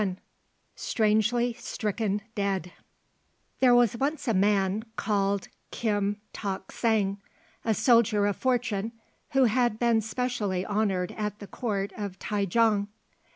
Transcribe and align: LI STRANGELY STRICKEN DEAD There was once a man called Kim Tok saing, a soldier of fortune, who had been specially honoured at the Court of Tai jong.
LI 0.01 0.15
STRANGELY 0.73 1.53
STRICKEN 1.59 2.21
DEAD 2.33 2.71
There 3.59 3.75
was 3.75 3.95
once 3.95 4.27
a 4.27 4.33
man 4.33 4.83
called 4.95 5.47
Kim 5.69 6.17
Tok 6.33 6.71
saing, 6.73 7.17
a 7.63 7.75
soldier 7.75 8.25
of 8.25 8.35
fortune, 8.35 8.93
who 9.33 9.43
had 9.43 9.77
been 9.77 10.01
specially 10.01 10.65
honoured 10.65 11.11
at 11.11 11.37
the 11.37 11.45
Court 11.45 11.91
of 11.95 12.17
Tai 12.17 12.45
jong. 12.45 12.87